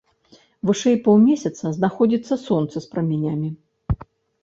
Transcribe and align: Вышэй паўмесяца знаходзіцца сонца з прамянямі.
Вышэй 0.69 0.97
паўмесяца 1.09 1.65
знаходзіцца 1.77 2.41
сонца 2.47 2.77
з 2.89 2.95
прамянямі. 2.97 3.55